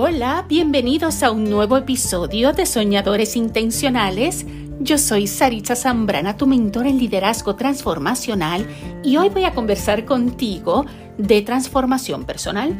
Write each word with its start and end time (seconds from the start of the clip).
Hola, 0.00 0.44
bienvenidos 0.48 1.24
a 1.24 1.32
un 1.32 1.50
nuevo 1.50 1.76
episodio 1.76 2.52
de 2.52 2.66
Soñadores 2.66 3.34
Intencionales. 3.34 4.46
Yo 4.78 4.96
soy 4.96 5.26
Saritza 5.26 5.74
Zambrana, 5.74 6.36
tu 6.36 6.46
mentor 6.46 6.86
en 6.86 6.98
liderazgo 6.98 7.56
transformacional, 7.56 8.64
y 9.02 9.16
hoy 9.16 9.28
voy 9.28 9.42
a 9.42 9.56
conversar 9.56 10.04
contigo 10.04 10.86
de 11.18 11.42
transformación 11.42 12.26
personal. 12.26 12.76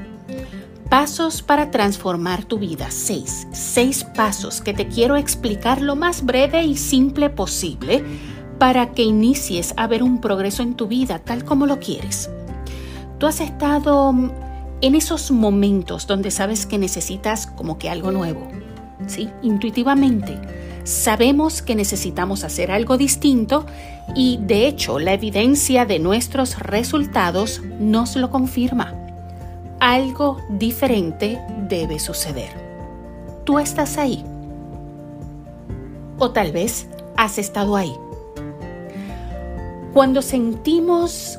Pasos 0.88 1.42
para 1.42 1.72
transformar 1.72 2.44
tu 2.44 2.60
vida. 2.60 2.88
Seis. 2.92 3.48
Seis 3.50 4.04
pasos 4.04 4.60
que 4.60 4.72
te 4.72 4.86
quiero 4.86 5.16
explicar 5.16 5.82
lo 5.82 5.96
más 5.96 6.24
breve 6.24 6.62
y 6.62 6.76
simple 6.76 7.30
posible 7.30 8.04
para 8.60 8.92
que 8.92 9.02
inicies 9.02 9.74
a 9.76 9.88
ver 9.88 10.04
un 10.04 10.20
progreso 10.20 10.62
en 10.62 10.74
tu 10.74 10.86
vida 10.86 11.18
tal 11.18 11.44
como 11.44 11.66
lo 11.66 11.80
quieres. 11.80 12.30
Tú 13.18 13.26
has 13.26 13.40
estado 13.40 14.14
en 14.80 14.94
esos 14.94 15.30
momentos 15.30 16.06
donde 16.06 16.30
sabes 16.30 16.66
que 16.66 16.78
necesitas 16.78 17.46
como 17.46 17.78
que 17.78 17.90
algo 17.90 18.12
nuevo, 18.12 18.46
¿sí? 19.06 19.28
Intuitivamente 19.42 20.38
sabemos 20.84 21.60
que 21.60 21.74
necesitamos 21.74 22.44
hacer 22.44 22.70
algo 22.70 22.96
distinto 22.96 23.66
y 24.14 24.38
de 24.40 24.66
hecho 24.66 24.98
la 24.98 25.12
evidencia 25.12 25.84
de 25.84 25.98
nuestros 25.98 26.58
resultados 26.58 27.60
nos 27.78 28.16
lo 28.16 28.30
confirma. 28.30 28.94
Algo 29.80 30.40
diferente 30.48 31.38
debe 31.68 31.98
suceder. 31.98 32.50
Tú 33.44 33.58
estás 33.58 33.98
ahí. 33.98 34.24
O 36.18 36.30
tal 36.30 36.52
vez 36.52 36.88
has 37.16 37.38
estado 37.38 37.76
ahí. 37.76 37.92
Cuando 39.92 40.22
sentimos 40.22 41.38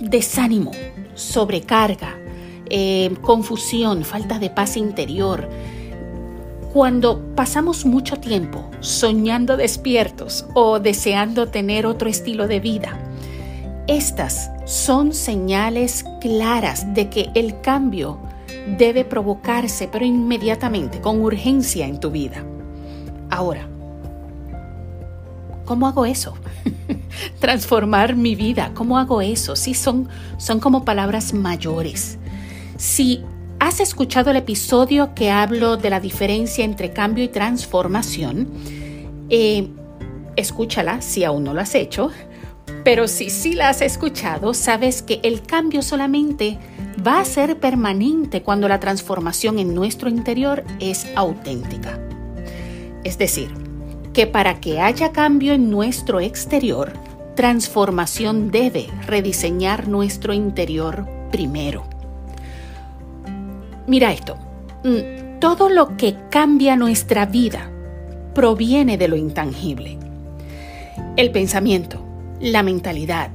desánimo, 0.00 0.72
sobrecarga, 1.14 2.16
eh, 2.76 3.14
confusión, 3.20 4.02
falta 4.02 4.40
de 4.40 4.50
paz 4.50 4.76
interior. 4.76 5.48
Cuando 6.72 7.22
pasamos 7.36 7.86
mucho 7.86 8.16
tiempo 8.16 8.68
soñando 8.80 9.56
despiertos 9.56 10.44
o 10.54 10.80
deseando 10.80 11.46
tener 11.46 11.86
otro 11.86 12.08
estilo 12.08 12.48
de 12.48 12.58
vida, 12.58 12.98
estas 13.86 14.50
son 14.64 15.14
señales 15.14 16.04
claras 16.20 16.92
de 16.94 17.10
que 17.10 17.30
el 17.36 17.60
cambio 17.60 18.18
debe 18.76 19.04
provocarse, 19.04 19.86
pero 19.86 20.04
inmediatamente, 20.04 21.00
con 21.00 21.20
urgencia 21.20 21.86
en 21.86 22.00
tu 22.00 22.10
vida. 22.10 22.44
Ahora, 23.30 23.68
¿cómo 25.64 25.86
hago 25.86 26.06
eso? 26.06 26.34
Transformar 27.38 28.16
mi 28.16 28.34
vida, 28.34 28.72
¿cómo 28.74 28.98
hago 28.98 29.22
eso? 29.22 29.54
Sí, 29.54 29.74
son, 29.74 30.08
son 30.38 30.58
como 30.58 30.84
palabras 30.84 31.34
mayores. 31.34 32.18
Si 32.76 33.22
has 33.60 33.80
escuchado 33.80 34.30
el 34.30 34.36
episodio 34.36 35.14
que 35.14 35.30
hablo 35.30 35.76
de 35.76 35.90
la 35.90 36.00
diferencia 36.00 36.64
entre 36.64 36.92
cambio 36.92 37.24
y 37.24 37.28
transformación, 37.28 38.48
eh, 39.30 39.68
escúchala 40.36 41.00
si 41.00 41.24
aún 41.24 41.44
no 41.44 41.54
lo 41.54 41.60
has 41.60 41.74
hecho. 41.74 42.10
Pero 42.84 43.08
si 43.08 43.30
sí 43.30 43.54
la 43.54 43.70
has 43.70 43.80
escuchado, 43.80 44.52
sabes 44.52 45.02
que 45.02 45.20
el 45.22 45.42
cambio 45.42 45.82
solamente 45.82 46.58
va 47.06 47.20
a 47.20 47.24
ser 47.24 47.58
permanente 47.58 48.42
cuando 48.42 48.68
la 48.68 48.80
transformación 48.80 49.58
en 49.58 49.74
nuestro 49.74 50.10
interior 50.10 50.64
es 50.80 51.06
auténtica. 51.14 51.98
Es 53.04 53.16
decir, 53.16 53.50
que 54.12 54.26
para 54.26 54.60
que 54.60 54.80
haya 54.80 55.12
cambio 55.12 55.54
en 55.54 55.70
nuestro 55.70 56.20
exterior, 56.20 56.92
transformación 57.36 58.50
debe 58.50 58.88
rediseñar 59.06 59.88
nuestro 59.88 60.32
interior 60.32 61.06
primero. 61.30 61.93
Mira 63.86 64.12
esto, 64.12 64.36
mm, 64.84 65.40
todo 65.40 65.68
lo 65.68 65.96
que 65.96 66.16
cambia 66.30 66.76
nuestra 66.76 67.26
vida 67.26 67.70
proviene 68.34 68.96
de 68.96 69.08
lo 69.08 69.16
intangible. 69.16 69.98
El 71.16 71.30
pensamiento, 71.30 72.00
la 72.40 72.62
mentalidad, 72.62 73.30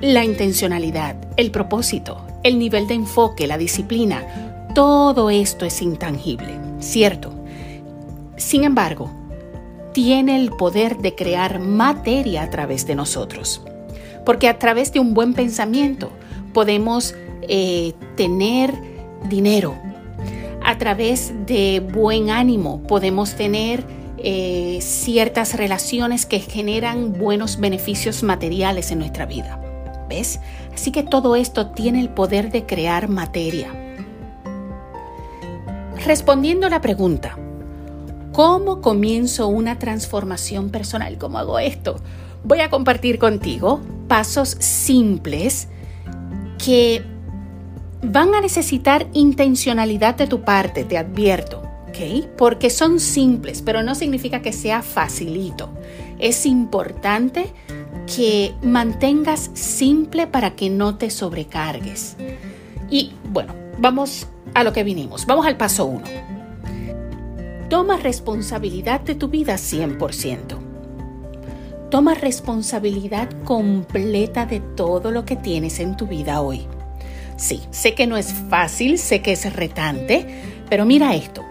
la 0.00 0.24
intencionalidad, 0.24 1.16
el 1.36 1.50
propósito, 1.50 2.24
el 2.42 2.58
nivel 2.58 2.86
de 2.86 2.94
enfoque, 2.94 3.46
la 3.46 3.58
disciplina, 3.58 4.68
todo 4.74 5.30
esto 5.30 5.66
es 5.66 5.82
intangible, 5.82 6.58
¿cierto? 6.80 7.32
Sin 8.36 8.64
embargo, 8.64 9.10
tiene 9.92 10.36
el 10.36 10.50
poder 10.50 10.98
de 10.98 11.14
crear 11.14 11.60
materia 11.60 12.42
a 12.42 12.50
través 12.50 12.86
de 12.86 12.94
nosotros. 12.94 13.62
Porque 14.24 14.48
a 14.48 14.58
través 14.58 14.92
de 14.92 15.00
un 15.00 15.14
buen 15.14 15.34
pensamiento 15.34 16.10
podemos 16.52 17.14
eh, 17.42 17.92
tener 18.16 18.74
dinero. 19.28 19.76
A 20.64 20.78
través 20.78 21.32
de 21.46 21.80
buen 21.80 22.30
ánimo 22.30 22.82
podemos 22.82 23.34
tener 23.34 23.84
eh, 24.18 24.78
ciertas 24.80 25.54
relaciones 25.54 26.26
que 26.26 26.38
generan 26.38 27.12
buenos 27.12 27.58
beneficios 27.58 28.22
materiales 28.22 28.90
en 28.92 29.00
nuestra 29.00 29.26
vida. 29.26 29.60
¿Ves? 30.08 30.38
Así 30.72 30.92
que 30.92 31.02
todo 31.02 31.36
esto 31.36 31.70
tiene 31.70 32.00
el 32.00 32.08
poder 32.08 32.52
de 32.52 32.64
crear 32.64 33.08
materia. 33.08 33.68
Respondiendo 36.04 36.66
a 36.66 36.70
la 36.70 36.80
pregunta, 36.80 37.36
¿cómo 38.32 38.80
comienzo 38.80 39.48
una 39.48 39.78
transformación 39.78 40.70
personal? 40.70 41.18
¿Cómo 41.18 41.38
hago 41.38 41.58
esto? 41.58 41.96
Voy 42.44 42.60
a 42.60 42.70
compartir 42.70 43.18
contigo 43.18 43.80
pasos 44.08 44.56
simples 44.58 45.68
que 46.64 47.02
van 48.02 48.34
a 48.34 48.40
necesitar 48.40 49.06
intencionalidad 49.12 50.16
de 50.16 50.26
tu 50.26 50.42
parte, 50.42 50.84
te 50.84 50.98
advierto, 50.98 51.62
¿ok? 51.88 52.26
Porque 52.36 52.68
son 52.68 52.98
simples, 52.98 53.62
pero 53.62 53.82
no 53.82 53.94
significa 53.94 54.42
que 54.42 54.52
sea 54.52 54.82
facilito. 54.82 55.70
Es 56.18 56.44
importante 56.44 57.52
que 58.14 58.54
mantengas 58.62 59.50
simple 59.54 60.26
para 60.26 60.56
que 60.56 60.68
no 60.68 60.96
te 60.96 61.10
sobrecargues. 61.10 62.16
Y 62.90 63.12
bueno, 63.30 63.54
vamos 63.78 64.26
a 64.54 64.64
lo 64.64 64.72
que 64.72 64.84
vinimos. 64.84 65.24
Vamos 65.26 65.46
al 65.46 65.56
paso 65.56 65.86
1. 65.86 66.02
Toma 67.68 67.96
responsabilidad 67.96 69.00
de 69.00 69.14
tu 69.14 69.28
vida 69.28 69.54
100%. 69.54 70.58
Toma 71.90 72.14
responsabilidad 72.14 73.30
completa 73.44 74.44
de 74.44 74.60
todo 74.60 75.10
lo 75.10 75.24
que 75.24 75.36
tienes 75.36 75.78
en 75.78 75.96
tu 75.96 76.06
vida 76.06 76.40
hoy. 76.40 76.66
Sí, 77.42 77.60
sé 77.72 77.96
que 77.96 78.06
no 78.06 78.16
es 78.16 78.32
fácil, 78.32 79.00
sé 79.00 79.20
que 79.20 79.32
es 79.32 79.52
retante, 79.52 80.24
pero 80.70 80.86
mira 80.86 81.16
esto. 81.16 81.44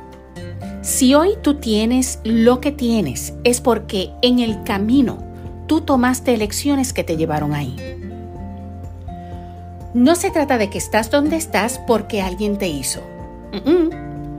Si 0.81 1.16
hoy 1.16 1.31
tú 1.41 1.56
tienes 1.56 2.19
lo 2.24 2.62
que 2.62 2.72
tienes, 2.72 3.34
es 3.44 3.59
porque 3.59 4.09
en 4.22 4.40
el 4.40 4.63
camino 4.63 5.22
tú 5.68 5.81
tomaste 5.81 6.34
elecciones 6.34 6.94
que 6.94 7.03
te 7.03 7.18
llevaron 7.18 7.53
ahí. 7.53 7.75
No 9.94 10.16
se 10.16 10.31
trata 10.31 10.57
de 10.57 10.69
que 10.69 10.78
estás 10.78 11.12
donde 11.12 11.35
estás 11.35 11.78
porque 11.85 12.22
alguien 12.22 12.57
te 12.57 12.69
hizo. 12.69 13.01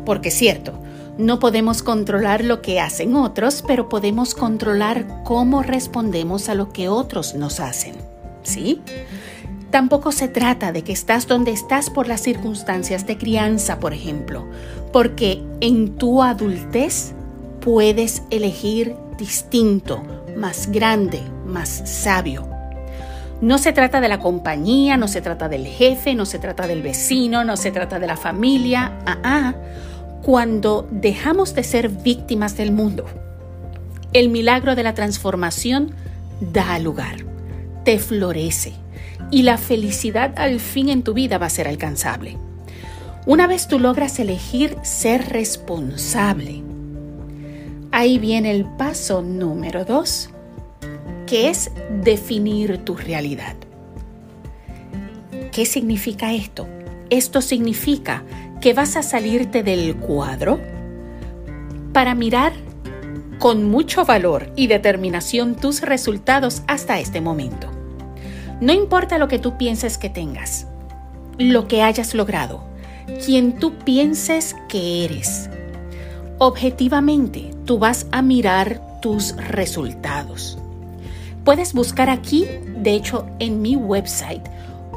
porque 0.07 0.29
es 0.29 0.35
cierto, 0.35 0.73
no 1.19 1.39
podemos 1.39 1.83
controlar 1.83 2.43
lo 2.45 2.63
que 2.63 2.81
hacen 2.81 3.15
otros, 3.15 3.63
pero 3.67 3.91
podemos 3.91 4.35
controlar 4.35 5.23
cómo 5.23 5.63
respondemos 5.63 6.49
a 6.49 6.55
lo 6.55 6.73
que 6.73 6.89
otros 6.89 7.35
nos 7.35 7.61
hacen. 7.61 7.95
¿Sí? 8.43 8.81
Tampoco 9.73 10.13
se 10.13 10.29
trata 10.29 10.71
de 10.71 10.85
que 10.85 10.93
estás 10.93 11.27
donde 11.27 11.51
estás 11.51 11.89
por 11.89 12.07
las 12.07 12.21
circunstancias 12.21 13.07
de 13.07 13.17
crianza, 13.17 13.81
por 13.81 13.95
ejemplo, 13.95 14.47
porque 14.93 15.43
en 15.63 15.97
tu 15.97 16.23
adultez 16.23 17.15
puedes 17.63 18.23
elegir 18.29 18.95
distinto, 19.17 20.03
más 20.37 20.71
grande, 20.71 21.23
más 21.47 21.69
sabio. 21.87 22.47
No 23.41 23.57
se 23.57 23.73
trata 23.73 24.03
de 24.03 24.11
la 24.11 24.19
compañía, 24.19 24.99
no 24.99 25.09
se 25.09 25.23
trata 25.23 25.49
del 25.49 25.67
jefe, 25.67 26.15
no 26.15 26.27
se 26.27 26.39
trata 26.39 26.67
del 26.67 26.83
vecino, 26.83 27.43
no 27.43 27.57
se 27.57 27.71
trata 27.71 27.99
de 27.99 28.07
la 28.07 28.19
familia. 28.19 28.99
Ah, 29.07 29.19
ah. 29.25 29.55
Cuando 30.21 30.87
dejamos 30.91 31.55
de 31.55 31.65
ser 31.65 31.89
víctimas 31.89 32.59
del 32.59 32.73
mundo, 32.73 33.07
el 34.13 34.29
milagro 34.29 34.75
de 34.75 34.83
la 34.83 34.93
transformación 34.93 35.95
da 36.41 36.79
lugar, 36.79 37.25
te 37.85 37.99
florece 37.99 38.82
y 39.33 39.43
la 39.43 39.59
felicidad 39.59 40.35
al 40.37 40.61
fin 40.61 40.89
en 40.89 41.03
tu 41.03 41.15
vida 41.15 41.39
va 41.39 41.47
a 41.47 41.51
ser 41.51 41.67
alcanzable. 41.67 42.37
Una 43.27 43.49
vez 43.49 43.67
tú 43.67 43.81
logras 43.81 44.21
elegir 44.21 44.77
ser 44.83 45.31
responsable, 45.31 46.63
ahí 47.91 48.19
viene 48.19 48.51
el 48.51 48.65
paso 48.65 49.23
número 49.23 49.85
dos, 49.85 50.31
que 51.27 51.49
es 51.49 51.71
definir 52.05 52.79
tu 52.79 52.95
realidad. 52.95 53.57
¿Qué 55.51 55.67
significa 55.67 56.33
esto? 56.33 56.69
Esto 57.11 57.41
significa 57.41 58.25
que 58.61 58.75
vas 58.75 58.97
a 58.97 59.03
salirte 59.03 59.63
del 59.63 59.97
cuadro 59.97 60.61
para 61.93 62.15
mirar 62.15 62.53
con 63.39 63.71
mucho 63.71 64.05
valor 64.05 64.53
y 64.57 64.67
determinación 64.67 65.55
tus 65.55 65.81
resultados 65.81 66.63
hasta 66.67 67.01
este 67.01 67.21
momento. 67.21 67.82
No 68.63 68.73
importa 68.73 69.19
lo 69.19 69.27
que 69.27 69.41
tú 69.41 69.59
pienses 69.59 69.99
que 69.99 70.09
tengas, 70.09 70.69
lo 71.37 71.67
que 71.67 71.83
hayas 71.83 72.15
logrado, 72.15 72.63
quien 73.27 73.55
tú 73.55 73.75
pienses 73.75 74.55
que 74.69 75.05
eres. 75.05 75.51
Objetivamente, 76.39 77.51
tú 77.65 77.81
vas 77.81 78.07
a 78.13 78.23
mirar 78.23 79.01
tus 79.03 79.35
resultados. 79.35 80.59
Puedes 81.45 81.73
buscar 81.73 82.09
aquí, 82.09 82.47
de 82.77 82.95
hecho, 82.95 83.27
en 83.41 83.63
mi 83.63 83.75
website, 83.75 84.45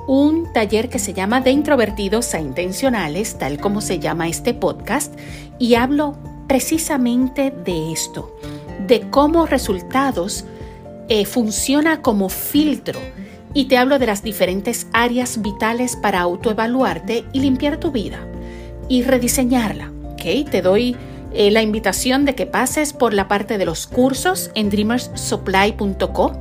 un 0.06 0.54
taller 0.54 0.88
que 0.88 1.00
se 1.00 1.14
llama 1.14 1.42
De 1.42 1.50
introvertidos 1.50 2.36
a 2.36 2.40
intencionales, 2.40 3.40
tal 3.40 3.60
como 3.60 3.82
se 3.82 3.98
llama 3.98 4.28
este 4.28 4.54
podcast, 4.54 5.12
y 5.58 5.74
hablo 5.74 6.16
precisamente 6.46 7.50
de 7.50 7.92
esto, 7.92 8.32
de 8.86 9.10
cómo 9.10 9.48
resultados 9.48 10.46
eh, 11.10 11.26
funciona 11.26 12.04
como 12.04 12.30
filtro 12.30 13.00
y 13.56 13.66
te 13.66 13.78
hablo 13.78 13.98
de 13.98 14.06
las 14.06 14.22
diferentes 14.22 14.86
áreas 14.94 15.42
vitales 15.42 15.96
para 15.96 16.20
autoevaluarte 16.20 17.26
y 17.34 17.40
limpiar 17.40 17.78
tu 17.78 17.92
vida 17.92 18.20
y 18.88 19.02
rediseñarla. 19.02 19.92
Te 20.26 20.64
doy 20.64 20.96
eh, 21.34 21.52
la 21.52 21.62
invitación 21.62 22.26
de 22.26 22.34
que 22.34 22.48
pases 22.48 22.94
por 22.94 23.14
la 23.14 23.28
parte 23.28 23.60
de 23.60 23.66
los 23.66 23.86
cursos 23.86 24.50
en 24.56 24.72
dreamersupply.co 24.72 26.34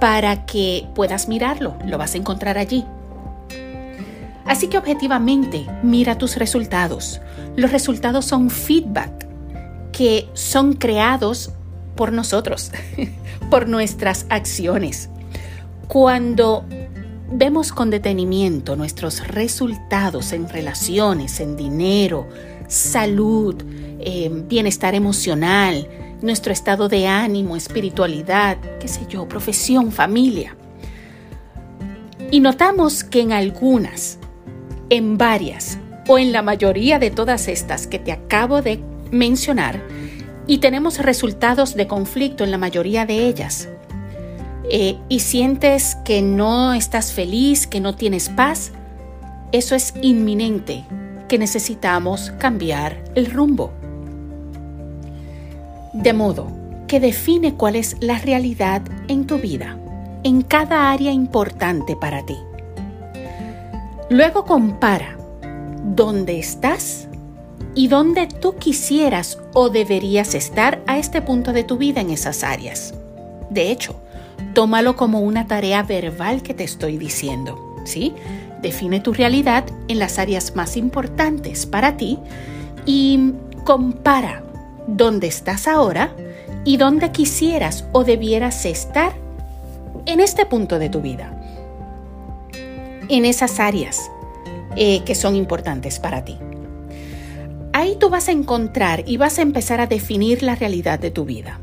para 0.00 0.44
que 0.44 0.88
puedas 0.92 1.28
mirarlo, 1.28 1.76
lo 1.86 1.98
vas 1.98 2.14
a 2.14 2.18
encontrar 2.18 2.58
allí. 2.58 2.84
Así 4.44 4.66
que 4.66 4.76
objetivamente 4.76 5.66
mira 5.84 6.18
tus 6.18 6.36
resultados. 6.36 7.20
Los 7.54 7.70
resultados 7.70 8.24
son 8.24 8.50
feedback 8.50 9.28
que 9.92 10.28
son 10.34 10.72
creados 10.72 11.52
por 11.94 12.12
nosotros, 12.12 12.72
por 13.50 13.68
nuestras 13.68 14.26
acciones. 14.30 15.10
Cuando 15.88 16.64
vemos 17.30 17.72
con 17.72 17.90
detenimiento 17.90 18.76
nuestros 18.76 19.26
resultados 19.28 20.32
en 20.32 20.48
relaciones, 20.48 21.40
en 21.40 21.56
dinero, 21.56 22.26
salud, 22.68 23.54
eh, 24.00 24.30
bienestar 24.48 24.94
emocional, 24.94 25.88
nuestro 26.22 26.52
estado 26.52 26.88
de 26.88 27.06
ánimo, 27.06 27.56
espiritualidad, 27.56 28.58
qué 28.80 28.88
sé 28.88 29.06
yo, 29.08 29.28
profesión, 29.28 29.92
familia. 29.92 30.56
Y 32.30 32.40
notamos 32.40 33.04
que 33.04 33.20
en 33.20 33.32
algunas, 33.32 34.18
en 34.90 35.16
varias 35.16 35.78
o 36.08 36.18
en 36.18 36.32
la 36.32 36.42
mayoría 36.42 36.98
de 36.98 37.10
todas 37.10 37.48
estas 37.48 37.86
que 37.86 37.98
te 37.98 38.12
acabo 38.12 38.62
de 38.62 38.80
mencionar, 39.10 39.82
y 40.48 40.58
tenemos 40.58 40.98
resultados 40.98 41.74
de 41.74 41.88
conflicto 41.88 42.44
en 42.44 42.52
la 42.52 42.58
mayoría 42.58 43.04
de 43.04 43.26
ellas, 43.26 43.68
eh, 44.70 44.98
y 45.08 45.20
sientes 45.20 45.96
que 46.04 46.22
no 46.22 46.74
estás 46.74 47.12
feliz, 47.12 47.66
que 47.66 47.80
no 47.80 47.94
tienes 47.94 48.28
paz, 48.28 48.72
eso 49.52 49.74
es 49.74 49.94
inminente, 50.02 50.84
que 51.28 51.38
necesitamos 51.38 52.32
cambiar 52.38 53.02
el 53.14 53.26
rumbo. 53.26 53.72
De 55.92 56.12
modo 56.12 56.50
que 56.88 57.00
define 57.00 57.54
cuál 57.54 57.76
es 57.76 57.96
la 58.00 58.18
realidad 58.18 58.82
en 59.08 59.26
tu 59.26 59.38
vida, 59.38 59.78
en 60.24 60.42
cada 60.42 60.90
área 60.90 61.12
importante 61.12 61.96
para 61.96 62.24
ti. 62.24 62.36
Luego 64.08 64.44
compara 64.44 65.16
dónde 65.84 66.38
estás 66.38 67.08
y 67.74 67.88
dónde 67.88 68.26
tú 68.26 68.56
quisieras 68.56 69.38
o 69.52 69.68
deberías 69.68 70.34
estar 70.34 70.82
a 70.86 70.98
este 70.98 71.22
punto 71.22 71.52
de 71.52 71.64
tu 71.64 71.76
vida 71.76 72.00
en 72.00 72.10
esas 72.10 72.42
áreas. 72.44 72.94
De 73.50 73.70
hecho, 73.70 73.96
tómalo 74.54 74.96
como 74.96 75.20
una 75.20 75.46
tarea 75.46 75.82
verbal 75.82 76.42
que 76.42 76.54
te 76.54 76.64
estoy 76.64 76.96
diciendo, 76.96 77.76
¿sí? 77.84 78.14
Define 78.62 79.00
tu 79.00 79.12
realidad 79.12 79.64
en 79.88 79.98
las 79.98 80.18
áreas 80.18 80.56
más 80.56 80.76
importantes 80.76 81.66
para 81.66 81.96
ti 81.96 82.18
y 82.86 83.32
compara 83.64 84.42
dónde 84.86 85.26
estás 85.26 85.68
ahora 85.68 86.14
y 86.64 86.76
dónde 86.78 87.12
quisieras 87.12 87.84
o 87.92 88.04
debieras 88.04 88.64
estar 88.64 89.12
en 90.06 90.20
este 90.20 90.46
punto 90.46 90.78
de 90.78 90.88
tu 90.88 91.00
vida, 91.00 91.32
en 93.08 93.24
esas 93.24 93.60
áreas 93.60 94.10
eh, 94.76 95.02
que 95.04 95.14
son 95.14 95.36
importantes 95.36 95.98
para 95.98 96.24
ti. 96.24 96.38
Ahí 97.72 97.96
tú 98.00 98.08
vas 98.08 98.28
a 98.28 98.32
encontrar 98.32 99.04
y 99.06 99.16
vas 99.16 99.38
a 99.38 99.42
empezar 99.42 99.80
a 99.80 99.86
definir 99.86 100.42
la 100.42 100.54
realidad 100.54 100.98
de 100.98 101.10
tu 101.10 101.24
vida. 101.24 101.60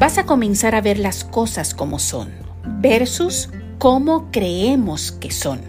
Vas 0.00 0.16
a 0.16 0.24
comenzar 0.24 0.74
a 0.74 0.80
ver 0.80 0.98
las 0.98 1.24
cosas 1.24 1.74
como 1.74 1.98
son 1.98 2.30
versus 2.80 3.50
cómo 3.76 4.30
creemos 4.30 5.12
que 5.12 5.30
son. 5.30 5.60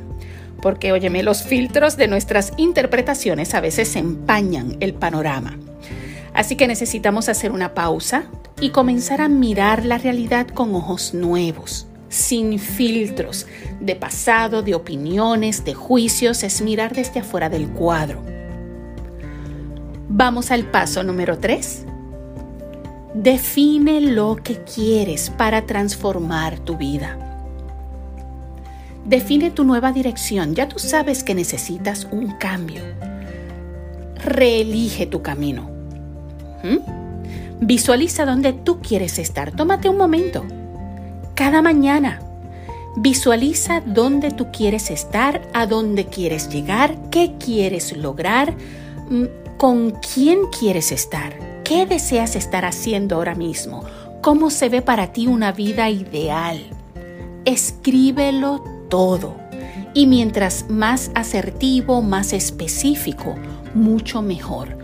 Porque, 0.62 0.94
óyeme, 0.94 1.22
los 1.22 1.44
filtros 1.44 1.98
de 1.98 2.08
nuestras 2.08 2.54
interpretaciones 2.56 3.54
a 3.56 3.60
veces 3.60 3.94
empañan 3.98 4.78
el 4.80 4.94
panorama. 4.94 5.58
Así 6.34 6.56
que 6.56 6.70
necesitamos 6.70 7.28
hacer 7.28 7.52
una 7.52 7.74
pausa 7.74 8.24
y 8.62 8.70
comenzar 8.70 9.20
a 9.20 9.28
mirar 9.28 9.84
la 9.84 9.98
realidad 9.98 10.48
con 10.48 10.74
ojos 10.76 11.14
nuevos, 11.14 11.88
sin 12.08 12.58
filtros 12.58 13.48
de 13.82 13.98
pasado, 13.98 14.64
de 14.64 14.76
opiniones, 14.76 15.66
de 15.66 15.74
juicios, 15.74 16.44
es 16.44 16.62
mirar 16.62 16.96
desde 16.96 17.20
afuera 17.20 17.50
del 17.50 17.68
cuadro. 17.68 18.24
Vamos 20.08 20.52
al 20.52 20.72
paso 20.72 21.04
número 21.04 21.38
3. 21.38 21.88
Define 23.14 24.00
lo 24.00 24.38
que 24.38 24.64
quieres 24.64 25.30
para 25.30 25.66
transformar 25.66 26.60
tu 26.60 26.78
vida. 26.78 27.18
Define 29.06 29.52
tu 29.52 29.64
nueva 29.64 29.92
dirección. 29.92 30.56
Ya 30.56 30.70
tú 30.70 30.80
sabes 30.80 31.24
que 31.24 31.36
necesitas 31.36 32.08
un 32.12 32.32
cambio. 32.38 32.82
Reelige 34.24 35.08
tu 35.08 35.22
camino. 35.22 35.70
Visualiza 37.60 38.26
dónde 38.26 38.54
tú 38.54 38.80
quieres 38.80 39.20
estar. 39.20 39.52
Tómate 39.52 39.90
un 39.90 39.98
momento. 39.98 40.46
Cada 41.36 41.62
mañana. 41.62 42.22
Visualiza 42.96 43.82
dónde 43.86 44.32
tú 44.32 44.52
quieres 44.52 44.92
estar, 44.92 45.42
a 45.54 45.66
dónde 45.66 46.06
quieres 46.08 46.50
llegar, 46.50 47.10
qué 47.10 47.36
quieres 47.40 47.96
lograr, 47.96 48.54
mm, 49.10 49.24
con 49.58 49.92
quién 49.92 50.48
quieres 50.48 50.92
estar, 50.92 51.34
qué 51.72 51.86
deseas 51.86 52.36
estar 52.36 52.66
haciendo 52.66 53.16
ahora 53.16 53.34
mismo, 53.34 53.86
cómo 54.20 54.50
se 54.50 54.68
ve 54.68 54.82
para 54.82 55.14
ti 55.14 55.28
una 55.28 55.54
vida 55.54 55.90
ideal. 55.90 56.60
Escríbelo 57.46 58.62
todo. 58.90 59.38
Y 59.94 60.06
mientras 60.06 60.66
más 60.70 61.12
asertivo, 61.16 62.02
más 62.02 62.34
específico, 62.34 63.36
mucho 63.74 64.22
mejor. 64.22 64.78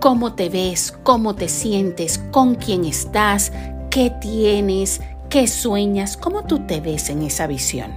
Cómo 0.00 0.34
te 0.34 0.50
ves, 0.50 0.92
cómo 1.02 1.34
te 1.34 1.48
sientes, 1.48 2.18
con 2.30 2.56
quién 2.56 2.84
estás, 2.84 3.50
qué 3.88 4.12
tienes, 4.20 5.00
qué 5.30 5.48
sueñas, 5.48 6.18
cómo 6.18 6.44
tú 6.44 6.58
te 6.66 6.82
ves 6.82 7.08
en 7.08 7.22
esa 7.22 7.46
visión. 7.46 7.92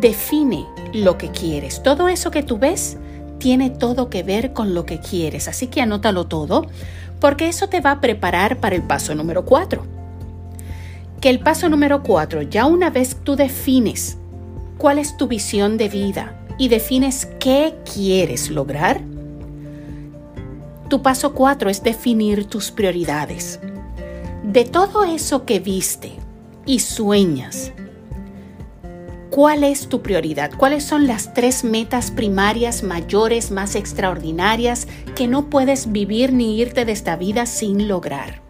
Define 0.00 0.66
lo 0.92 1.16
que 1.16 1.30
quieres. 1.30 1.80
Todo 1.80 2.08
eso 2.08 2.32
que 2.32 2.42
tú 2.42 2.58
ves 2.58 2.96
tiene 3.38 3.68
todo 3.68 4.08
que 4.08 4.22
ver 4.22 4.52
con 4.52 4.74
lo 4.74 4.86
que 4.86 5.00
quieres, 5.00 5.48
así 5.48 5.66
que 5.66 5.82
anótalo 5.82 6.26
todo, 6.26 6.66
porque 7.20 7.48
eso 7.48 7.68
te 7.68 7.80
va 7.80 7.92
a 7.92 8.00
preparar 8.00 8.58
para 8.58 8.76
el 8.76 8.82
paso 8.82 9.14
número 9.14 9.44
4. 9.44 9.84
Que 11.20 11.30
el 11.30 11.40
paso 11.40 11.68
número 11.68 12.02
4, 12.02 12.42
ya 12.42 12.66
una 12.66 12.90
vez 12.90 13.16
tú 13.22 13.36
defines 13.36 14.18
cuál 14.78 14.98
es 14.98 15.16
tu 15.16 15.26
visión 15.26 15.76
de 15.76 15.88
vida 15.88 16.38
y 16.58 16.68
defines 16.68 17.26
qué 17.40 17.74
quieres 17.92 18.50
lograr, 18.50 19.00
tu 20.88 21.02
paso 21.02 21.34
4 21.34 21.70
es 21.70 21.82
definir 21.82 22.44
tus 22.46 22.70
prioridades. 22.70 23.58
De 24.42 24.64
todo 24.64 25.04
eso 25.04 25.46
que 25.46 25.58
viste 25.58 26.12
y 26.66 26.80
sueñas, 26.80 27.72
¿cuál 29.34 29.64
es 29.64 29.88
tu 29.88 30.00
prioridad? 30.00 30.52
¿Cuáles 30.56 30.84
son 30.84 31.08
las 31.08 31.34
tres 31.34 31.64
metas 31.64 32.12
primarias 32.12 32.84
mayores, 32.84 33.50
más 33.50 33.74
extraordinarias 33.74 34.86
que 35.16 35.26
no 35.26 35.50
puedes 35.50 35.90
vivir 35.90 36.32
ni 36.32 36.56
irte 36.60 36.84
de 36.84 36.92
esta 36.92 37.16
vida 37.16 37.44
sin 37.44 37.88
lograr? 37.88 38.42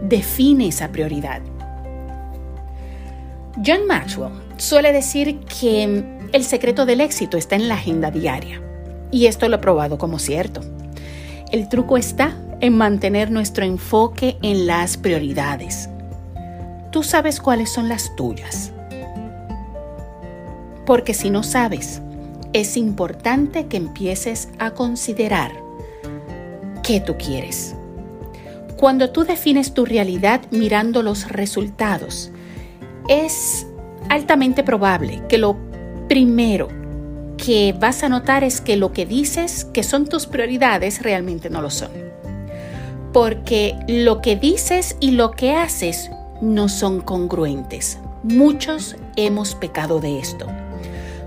Define 0.00 0.68
esa 0.68 0.88
prioridad. 0.92 1.42
John 3.62 3.86
Maxwell 3.86 4.32
suele 4.56 4.94
decir 4.94 5.40
que 5.40 6.02
el 6.32 6.44
secreto 6.44 6.86
del 6.86 7.02
éxito 7.02 7.36
está 7.36 7.56
en 7.56 7.68
la 7.68 7.74
agenda 7.74 8.10
diaria. 8.10 8.62
Y 9.10 9.26
esto 9.26 9.46
lo 9.46 9.56
he 9.56 9.58
probado 9.58 9.98
como 9.98 10.18
cierto. 10.18 10.62
El 11.52 11.68
truco 11.68 11.98
está 11.98 12.34
en 12.62 12.74
mantener 12.78 13.30
nuestro 13.30 13.66
enfoque 13.66 14.38
en 14.40 14.66
las 14.66 14.96
prioridades. 14.96 15.90
Tú 16.92 17.02
sabes 17.02 17.42
cuáles 17.42 17.70
son 17.70 17.90
las 17.90 18.16
tuyas. 18.16 18.72
Porque 20.86 21.12
si 21.12 21.30
no 21.30 21.42
sabes, 21.42 22.00
es 22.52 22.76
importante 22.76 23.66
que 23.66 23.76
empieces 23.76 24.48
a 24.58 24.70
considerar 24.70 25.52
qué 26.82 27.00
tú 27.00 27.16
quieres. 27.18 27.74
Cuando 28.76 29.10
tú 29.10 29.24
defines 29.24 29.74
tu 29.74 29.84
realidad 29.84 30.42
mirando 30.50 31.02
los 31.02 31.28
resultados, 31.28 32.30
es 33.08 33.66
altamente 34.08 34.62
probable 34.62 35.22
que 35.28 35.38
lo 35.38 35.56
primero 36.08 36.68
que 37.36 37.74
vas 37.78 38.02
a 38.02 38.08
notar 38.08 38.44
es 38.44 38.60
que 38.60 38.76
lo 38.76 38.92
que 38.92 39.06
dices 39.06 39.64
que 39.64 39.82
son 39.82 40.06
tus 40.06 40.26
prioridades 40.26 41.02
realmente 41.02 41.50
no 41.50 41.60
lo 41.62 41.70
son. 41.70 41.90
Porque 43.12 43.74
lo 43.88 44.20
que 44.20 44.36
dices 44.36 44.96
y 45.00 45.12
lo 45.12 45.32
que 45.32 45.52
haces 45.52 46.10
no 46.40 46.68
son 46.68 47.00
congruentes. 47.00 47.98
Muchos 48.22 48.96
hemos 49.16 49.54
pecado 49.54 50.00
de 50.00 50.18
esto. 50.18 50.46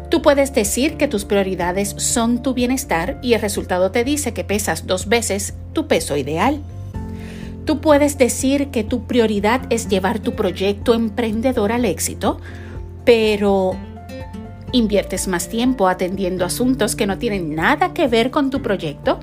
Tú 0.09 0.23
puedes 0.23 0.53
decir 0.53 0.97
que 0.97 1.07
tus 1.07 1.23
prioridades 1.25 1.93
son 1.97 2.41
tu 2.41 2.55
bienestar 2.55 3.19
y 3.21 3.33
el 3.33 3.41
resultado 3.41 3.91
te 3.91 4.03
dice 4.03 4.33
que 4.33 4.43
pesas 4.43 4.87
dos 4.87 5.07
veces 5.07 5.53
tu 5.73 5.87
peso 5.87 6.17
ideal. 6.17 6.61
Tú 7.65 7.79
puedes 7.79 8.17
decir 8.17 8.69
que 8.69 8.83
tu 8.83 9.03
prioridad 9.03 9.61
es 9.69 9.87
llevar 9.87 10.17
tu 10.17 10.35
proyecto 10.35 10.95
emprendedor 10.95 11.71
al 11.71 11.85
éxito, 11.85 12.39
pero 13.05 13.75
inviertes 14.71 15.27
más 15.27 15.47
tiempo 15.47 15.87
atendiendo 15.87 16.43
asuntos 16.43 16.95
que 16.95 17.05
no 17.05 17.19
tienen 17.19 17.53
nada 17.53 17.93
que 17.93 18.07
ver 18.07 18.31
con 18.31 18.49
tu 18.49 18.63
proyecto 18.63 19.19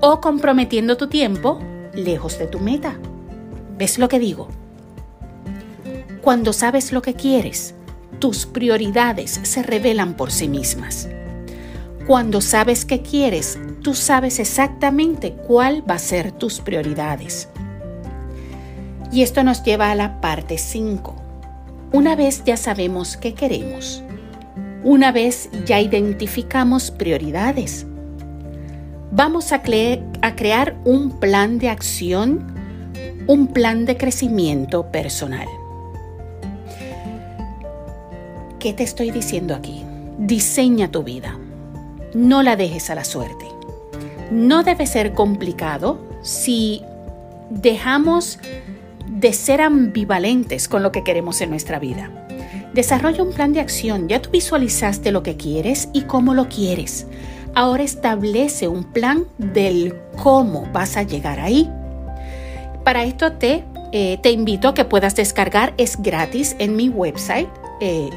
o 0.00 0.20
comprometiendo 0.20 0.96
tu 0.96 1.08
tiempo 1.08 1.60
lejos 1.94 2.38
de 2.38 2.46
tu 2.46 2.60
meta. 2.60 2.96
¿Ves 3.76 3.98
lo 3.98 4.08
que 4.08 4.20
digo? 4.20 4.46
Cuando 6.20 6.52
sabes 6.52 6.92
lo 6.92 7.02
que 7.02 7.14
quieres, 7.14 7.74
tus 8.22 8.46
prioridades 8.46 9.40
se 9.42 9.64
revelan 9.64 10.14
por 10.14 10.30
sí 10.30 10.48
mismas. 10.48 11.08
Cuando 12.06 12.40
sabes 12.40 12.84
qué 12.84 13.02
quieres, 13.02 13.58
tú 13.82 13.94
sabes 13.94 14.38
exactamente 14.38 15.32
cuál 15.32 15.82
va 15.90 15.96
a 15.96 15.98
ser 15.98 16.30
tus 16.30 16.60
prioridades. 16.60 17.48
Y 19.10 19.22
esto 19.22 19.42
nos 19.42 19.64
lleva 19.64 19.90
a 19.90 19.96
la 19.96 20.20
parte 20.20 20.56
5. 20.56 21.16
Una 21.90 22.14
vez 22.14 22.44
ya 22.44 22.56
sabemos 22.56 23.16
qué 23.16 23.34
queremos, 23.34 24.04
una 24.84 25.10
vez 25.10 25.50
ya 25.66 25.80
identificamos 25.80 26.92
prioridades, 26.92 27.86
vamos 29.10 29.50
a, 29.50 29.62
a 30.22 30.36
crear 30.36 30.76
un 30.84 31.18
plan 31.18 31.58
de 31.58 31.70
acción, 31.70 32.54
un 33.26 33.48
plan 33.48 33.84
de 33.84 33.96
crecimiento 33.96 34.92
personal. 34.92 35.48
¿Qué 38.62 38.72
te 38.72 38.84
estoy 38.84 39.10
diciendo 39.10 39.56
aquí? 39.56 39.82
Diseña 40.18 40.88
tu 40.88 41.02
vida. 41.02 41.36
No 42.14 42.44
la 42.44 42.54
dejes 42.54 42.90
a 42.90 42.94
la 42.94 43.02
suerte. 43.02 43.44
No 44.30 44.62
debe 44.62 44.86
ser 44.86 45.14
complicado 45.14 45.98
si 46.22 46.80
dejamos 47.50 48.38
de 49.08 49.32
ser 49.32 49.62
ambivalentes 49.62 50.68
con 50.68 50.84
lo 50.84 50.92
que 50.92 51.02
queremos 51.02 51.40
en 51.40 51.50
nuestra 51.50 51.80
vida. 51.80 52.28
Desarrolla 52.72 53.24
un 53.24 53.32
plan 53.32 53.52
de 53.52 53.58
acción. 53.58 54.08
Ya 54.08 54.22
tú 54.22 54.30
visualizaste 54.30 55.10
lo 55.10 55.24
que 55.24 55.36
quieres 55.36 55.88
y 55.92 56.02
cómo 56.02 56.32
lo 56.32 56.48
quieres. 56.48 57.08
Ahora 57.56 57.82
establece 57.82 58.68
un 58.68 58.84
plan 58.84 59.24
del 59.38 59.96
cómo 60.22 60.68
vas 60.72 60.96
a 60.96 61.02
llegar 61.02 61.40
ahí. 61.40 61.68
Para 62.84 63.02
esto 63.02 63.32
te, 63.32 63.64
eh, 63.90 64.20
te 64.22 64.30
invito 64.30 64.68
a 64.68 64.74
que 64.74 64.84
puedas 64.84 65.16
descargar, 65.16 65.74
es 65.78 66.00
gratis 66.00 66.54
en 66.60 66.76
mi 66.76 66.88
website. 66.88 67.48
Eh, 67.80 68.08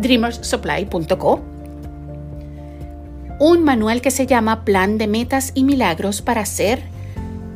dreamersupply.co, 0.00 1.40
un 3.40 3.62
manual 3.64 4.00
que 4.00 4.10
se 4.10 4.26
llama 4.26 4.64
Plan 4.64 4.98
de 4.98 5.06
Metas 5.06 5.52
y 5.54 5.64
Milagros 5.64 6.22
para 6.22 6.40
hacer 6.40 6.82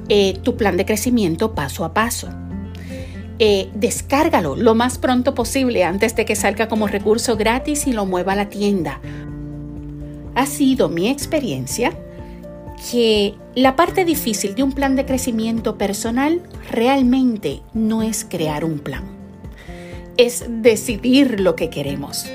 eh, 0.09 0.39
tu 0.43 0.57
plan 0.57 0.77
de 0.77 0.85
crecimiento 0.85 1.55
paso 1.55 1.85
a 1.85 1.95
paso. 1.95 2.29
Eh, 3.39 3.71
descárgalo 3.75 4.55
lo 4.55 4.75
más 4.75 4.99
pronto 4.99 5.35
posible 5.35 5.85
antes 5.85 6.15
de 6.15 6.25
que 6.25 6.37
salga 6.37 6.69
como 6.69 6.87
recurso 6.87 7.37
gratis 7.37 7.87
y 7.87 7.93
lo 7.93 8.07
mueva 8.07 8.35
a 8.35 8.37
la 8.37 8.49
tienda. 8.49 9.01
Ha 10.35 10.47
sido 10.47 10.89
mi 10.89 11.09
experiencia 11.09 11.93
que 12.91 13.35
la 13.55 13.75
parte 13.75 14.05
difícil 14.05 14.55
de 14.55 14.63
un 14.63 14.73
plan 14.73 14.97
de 14.97 15.07
crecimiento 15.07 15.79
personal 15.79 16.43
realmente 16.71 17.63
no 17.75 18.03
es 18.03 18.25
crear 18.29 18.65
un 18.65 18.79
plan 18.79 19.22
es 20.16 20.45
decidir 20.49 21.40
lo 21.40 21.57
que 21.57 21.71
queremos, 21.71 22.26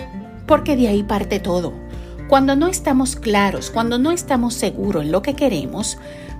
porque 0.45 0.75
de 0.75 0.87
ahí 0.87 1.03
parte 1.03 1.39
todo. 1.39 1.73
Cuando 2.27 2.55
no 2.55 2.67
estamos 2.67 3.15
claros, 3.15 3.71
cuando 3.71 3.97
no 3.97 4.11
estamos 4.11 4.53
seguros 4.53 5.03
en 5.03 5.11
lo 5.11 5.21
que 5.21 5.35
queremos, 5.35 5.97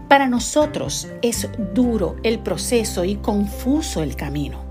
para 0.08 0.27
nosotros 0.27 1.08
es 1.22 1.50
duro 1.74 2.15
el 2.24 2.39
proceso 2.39 3.03
y 3.06 3.15
confuso 3.15 4.03
el 4.03 4.15
camino. 4.15 4.67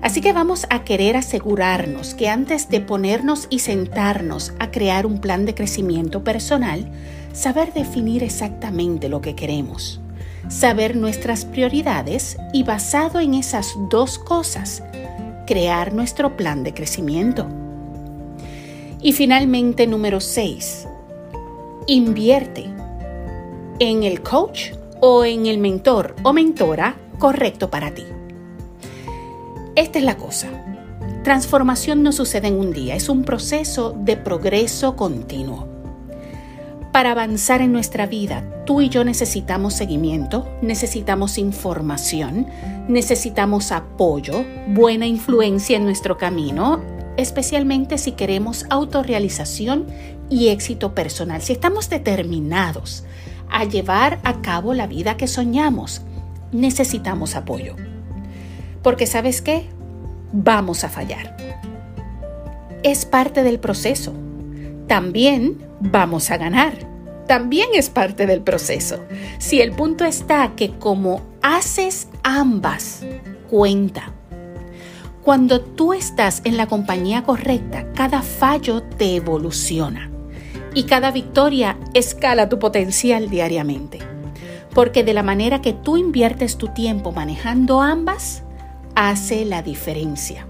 Así 0.00 0.20
que 0.20 0.32
vamos 0.32 0.66
a 0.68 0.82
querer 0.82 1.16
asegurarnos 1.16 2.14
que 2.14 2.28
antes 2.28 2.68
de 2.68 2.80
ponernos 2.80 3.46
y 3.50 3.60
sentarnos 3.60 4.52
a 4.58 4.72
crear 4.72 5.06
un 5.06 5.20
plan 5.20 5.46
de 5.46 5.54
crecimiento 5.54 6.24
personal, 6.24 6.90
saber 7.32 7.72
definir 7.72 8.24
exactamente 8.24 9.08
lo 9.08 9.20
que 9.20 9.36
queremos, 9.36 10.00
saber 10.48 10.96
nuestras 10.96 11.44
prioridades 11.44 12.36
y 12.52 12.64
basado 12.64 13.20
en 13.20 13.34
esas 13.34 13.74
dos 13.90 14.18
cosas, 14.18 14.82
crear 15.52 15.92
nuestro 15.92 16.34
plan 16.34 16.64
de 16.64 16.72
crecimiento. 16.72 17.46
Y 19.02 19.12
finalmente, 19.12 19.86
número 19.86 20.18
6, 20.18 20.88
invierte 21.86 22.70
en 23.78 24.02
el 24.02 24.22
coach 24.22 24.72
o 25.00 25.26
en 25.26 25.44
el 25.44 25.58
mentor 25.58 26.16
o 26.22 26.32
mentora 26.32 26.96
correcto 27.18 27.68
para 27.68 27.92
ti. 27.92 28.04
Esta 29.76 29.98
es 29.98 30.04
la 30.06 30.16
cosa. 30.16 30.48
Transformación 31.22 32.02
no 32.02 32.12
sucede 32.12 32.48
en 32.48 32.58
un 32.58 32.72
día, 32.72 32.94
es 32.94 33.10
un 33.10 33.22
proceso 33.22 33.94
de 33.94 34.16
progreso 34.16 34.96
continuo. 34.96 35.71
Para 36.92 37.12
avanzar 37.12 37.62
en 37.62 37.72
nuestra 37.72 38.06
vida, 38.06 38.44
tú 38.66 38.82
y 38.82 38.90
yo 38.90 39.02
necesitamos 39.02 39.72
seguimiento, 39.72 40.46
necesitamos 40.60 41.38
información, 41.38 42.46
necesitamos 42.86 43.72
apoyo, 43.72 44.44
buena 44.68 45.06
influencia 45.06 45.78
en 45.78 45.84
nuestro 45.84 46.18
camino, 46.18 46.82
especialmente 47.16 47.96
si 47.96 48.12
queremos 48.12 48.66
autorrealización 48.68 49.86
y 50.28 50.48
éxito 50.48 50.94
personal, 50.94 51.40
si 51.40 51.54
estamos 51.54 51.88
determinados 51.88 53.04
a 53.50 53.64
llevar 53.64 54.18
a 54.22 54.42
cabo 54.42 54.74
la 54.74 54.86
vida 54.86 55.16
que 55.16 55.28
soñamos, 55.28 56.02
necesitamos 56.52 57.36
apoyo. 57.36 57.74
Porque 58.82 59.06
sabes 59.06 59.40
qué? 59.40 59.66
Vamos 60.32 60.84
a 60.84 60.90
fallar. 60.90 61.38
Es 62.82 63.06
parte 63.06 63.42
del 63.42 63.60
proceso. 63.60 64.12
También 64.86 65.58
vamos 65.80 66.30
a 66.30 66.36
ganar. 66.36 66.74
También 67.26 67.68
es 67.74 67.88
parte 67.88 68.26
del 68.26 68.42
proceso. 68.42 68.98
Si 69.38 69.60
el 69.60 69.72
punto 69.72 70.04
está 70.04 70.54
que 70.56 70.70
como 70.70 71.22
haces 71.42 72.08
ambas, 72.22 73.04
cuenta. 73.48 74.12
Cuando 75.22 75.60
tú 75.60 75.92
estás 75.92 76.42
en 76.44 76.56
la 76.56 76.66
compañía 76.66 77.22
correcta, 77.22 77.86
cada 77.94 78.22
fallo 78.22 78.82
te 78.82 79.16
evoluciona 79.16 80.10
y 80.74 80.84
cada 80.84 81.10
victoria 81.10 81.78
escala 81.94 82.48
tu 82.48 82.58
potencial 82.58 83.30
diariamente. 83.30 84.00
Porque 84.74 85.04
de 85.04 85.14
la 85.14 85.22
manera 85.22 85.60
que 85.60 85.74
tú 85.74 85.96
inviertes 85.96 86.56
tu 86.56 86.68
tiempo 86.68 87.12
manejando 87.12 87.82
ambas, 87.82 88.42
hace 88.94 89.44
la 89.44 89.62
diferencia. 89.62 90.46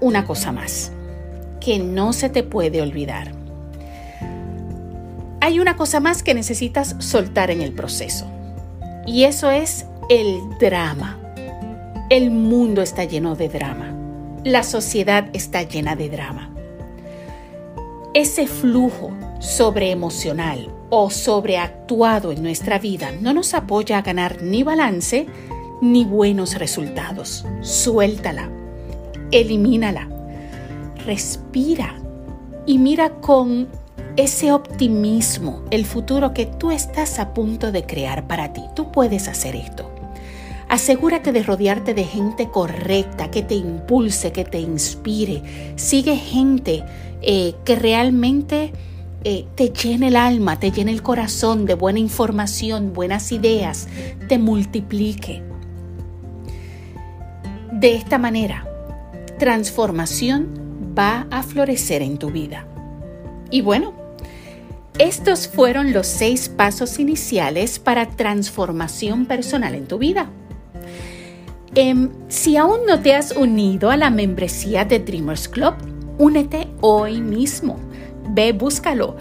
Una 0.00 0.24
cosa 0.24 0.52
más 0.52 0.92
que 1.62 1.78
no 1.78 2.12
se 2.12 2.28
te 2.28 2.42
puede 2.42 2.82
olvidar. 2.82 3.32
Hay 5.40 5.60
una 5.60 5.76
cosa 5.76 6.00
más 6.00 6.22
que 6.22 6.34
necesitas 6.34 6.96
soltar 6.98 7.50
en 7.50 7.62
el 7.62 7.72
proceso 7.72 8.26
y 9.06 9.24
eso 9.24 9.50
es 9.50 9.86
el 10.08 10.40
drama. 10.58 11.18
El 12.10 12.30
mundo 12.30 12.82
está 12.82 13.04
lleno 13.04 13.36
de 13.36 13.48
drama. 13.48 13.94
La 14.44 14.64
sociedad 14.64 15.28
está 15.32 15.62
llena 15.62 15.94
de 15.94 16.08
drama. 16.10 16.50
Ese 18.12 18.46
flujo 18.46 19.12
sobreemocional 19.38 20.68
o 20.90 21.10
sobreactuado 21.10 22.32
en 22.32 22.42
nuestra 22.42 22.78
vida 22.78 23.12
no 23.20 23.32
nos 23.32 23.54
apoya 23.54 23.98
a 23.98 24.02
ganar 24.02 24.42
ni 24.42 24.62
balance 24.64 25.26
ni 25.80 26.04
buenos 26.04 26.58
resultados. 26.58 27.46
Suéltala, 27.62 28.50
elimínala, 29.30 30.11
respira 31.04 31.94
y 32.66 32.78
mira 32.78 33.10
con 33.20 33.68
ese 34.16 34.52
optimismo 34.52 35.62
el 35.70 35.84
futuro 35.84 36.34
que 36.34 36.46
tú 36.46 36.70
estás 36.70 37.18
a 37.18 37.32
punto 37.34 37.72
de 37.72 37.84
crear 37.84 38.26
para 38.26 38.52
ti. 38.52 38.62
Tú 38.74 38.92
puedes 38.92 39.28
hacer 39.28 39.56
esto. 39.56 39.90
Asegúrate 40.68 41.32
de 41.32 41.42
rodearte 41.42 41.92
de 41.92 42.04
gente 42.04 42.48
correcta, 42.48 43.30
que 43.30 43.42
te 43.42 43.54
impulse, 43.54 44.32
que 44.32 44.44
te 44.44 44.58
inspire. 44.58 45.74
Sigue 45.76 46.16
gente 46.16 46.84
eh, 47.20 47.54
que 47.64 47.76
realmente 47.76 48.72
eh, 49.24 49.46
te 49.54 49.68
llene 49.68 50.08
el 50.08 50.16
alma, 50.16 50.58
te 50.58 50.70
llene 50.70 50.92
el 50.92 51.02
corazón 51.02 51.66
de 51.66 51.74
buena 51.74 51.98
información, 51.98 52.92
buenas 52.94 53.32
ideas, 53.32 53.86
te 54.28 54.38
multiplique. 54.38 55.42
De 57.70 57.94
esta 57.94 58.16
manera, 58.16 58.66
transformación 59.38 60.61
va 60.96 61.26
a 61.30 61.42
florecer 61.42 62.02
en 62.02 62.18
tu 62.18 62.30
vida. 62.30 62.66
Y 63.50 63.60
bueno, 63.60 63.92
estos 64.98 65.48
fueron 65.48 65.92
los 65.92 66.06
seis 66.06 66.48
pasos 66.48 66.98
iniciales 66.98 67.78
para 67.78 68.10
transformación 68.10 69.26
personal 69.26 69.74
en 69.74 69.86
tu 69.86 69.98
vida. 69.98 70.30
Em, 71.74 72.10
si 72.28 72.56
aún 72.56 72.80
no 72.86 73.00
te 73.00 73.14
has 73.14 73.32
unido 73.32 73.90
a 73.90 73.96
la 73.96 74.10
membresía 74.10 74.84
de 74.84 74.98
Dreamers 74.98 75.48
Club, 75.48 75.74
únete 76.18 76.68
hoy 76.82 77.20
mismo. 77.20 77.78
Ve, 78.28 78.52
búscalo. 78.52 79.16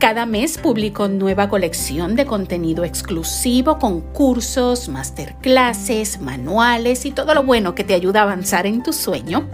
Cada 0.00 0.26
mes 0.26 0.58
publico 0.58 1.08
nueva 1.08 1.48
colección 1.48 2.16
de 2.16 2.26
contenido 2.26 2.84
exclusivo 2.84 3.78
con 3.78 4.00
cursos, 4.00 4.88
masterclasses, 4.88 6.20
manuales 6.20 7.06
y 7.06 7.12
todo 7.12 7.32
lo 7.32 7.44
bueno 7.44 7.74
que 7.74 7.84
te 7.84 7.94
ayuda 7.94 8.20
a 8.20 8.24
avanzar 8.24 8.66
en 8.66 8.82
tu 8.82 8.92
sueño. 8.92 9.48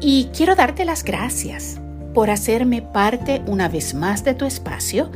Y 0.00 0.28
quiero 0.36 0.54
darte 0.54 0.84
las 0.84 1.02
gracias 1.04 1.80
por 2.14 2.30
hacerme 2.30 2.82
parte 2.82 3.42
una 3.46 3.68
vez 3.68 3.94
más 3.94 4.24
de 4.24 4.34
tu 4.34 4.44
espacio 4.44 5.10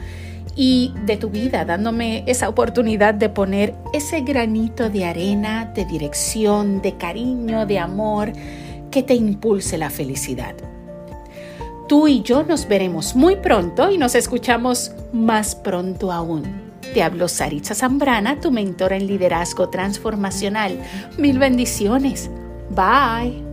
y 0.55 0.93
de 1.07 1.17
tu 1.17 1.31
vida, 1.31 1.65
dándome 1.65 2.25
esa 2.27 2.49
oportunidad 2.49 3.15
de 3.15 3.29
poner 3.29 3.75
ese 3.93 4.21
granito 4.21 4.91
de 4.91 5.05
arena, 5.05 5.73
de 5.75 5.85
dirección, 5.85 6.83
de 6.83 6.97
cariño, 6.97 7.65
de 7.67 7.79
amor 7.79 8.33
que 8.91 9.03
te 9.03 9.15
impulse 9.15 9.79
la 9.79 9.91
felicidad. 9.91 10.55
Tú 11.89 12.09
y 12.09 12.23
yo 12.23 12.43
nos 12.43 12.69
veremos 12.69 13.17
muy 13.17 13.37
pronto 13.37 13.91
y 13.91 13.99
nos 13.99 14.15
escuchamos 14.15 14.93
más 15.13 15.55
pronto 15.55 16.13
aún. 16.13 16.43
Te 16.95 17.03
hablo 17.03 17.29
Saritza 17.29 17.75
Zambrana, 17.75 18.41
tu 18.41 18.51
mentora 18.51 18.97
en 18.97 19.07
liderazgo 19.07 19.71
transformacional. 19.71 20.79
Mil 21.17 21.39
bendiciones. 21.39 22.31
Bye. 22.71 23.52